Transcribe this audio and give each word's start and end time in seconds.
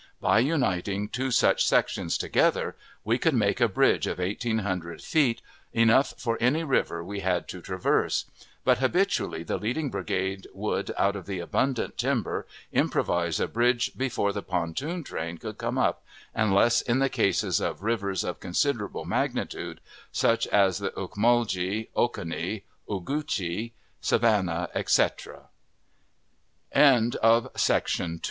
By 0.19 0.39
uniting 0.39 1.09
two 1.09 1.29
such 1.29 1.63
sections 1.63 2.17
together, 2.17 2.75
we 3.03 3.19
could 3.19 3.35
make 3.35 3.61
a 3.61 3.67
bridge 3.67 4.07
of 4.07 4.19
eighteen 4.19 4.57
hundred 4.57 4.99
feet, 5.03 5.43
enough 5.73 6.15
for 6.17 6.39
any 6.41 6.63
river 6.63 7.03
we 7.03 7.19
had 7.19 7.47
to 7.49 7.61
traverse; 7.61 8.25
but 8.63 8.79
habitually 8.79 9.43
the 9.43 9.59
leading 9.59 9.91
brigade 9.91 10.47
would, 10.55 10.91
out 10.97 11.15
of 11.15 11.27
the 11.27 11.37
abundant 11.37 11.99
timber, 11.99 12.47
improvise 12.73 13.39
a 13.39 13.47
bridge 13.47 13.91
before 13.95 14.33
the 14.33 14.41
pontoon 14.41 15.03
train 15.03 15.37
could 15.37 15.59
come 15.59 15.77
up, 15.77 16.03
unless 16.33 16.81
in 16.81 16.97
the 16.97 17.07
cases 17.07 17.59
of 17.59 17.83
rivers 17.83 18.23
of 18.23 18.39
considerable 18.39 19.05
magnitude, 19.05 19.81
such 20.11 20.47
as 20.47 20.79
the 20.79 20.89
Ocmulgee, 20.97 21.89
Oconee, 21.95 22.63
Ogeechee, 22.89 23.73
Savannah, 23.99 24.67
etc. 24.73 25.41
On 26.75 27.11
the 27.11 27.19
20th 27.19 27.19
of 27.77 27.99
November 27.99 28.19